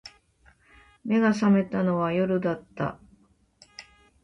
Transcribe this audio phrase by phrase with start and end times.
[1.05, 2.97] 眼が覚めたのは夜だった